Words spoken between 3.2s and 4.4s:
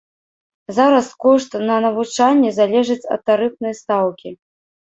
тарыфнай стаўкі.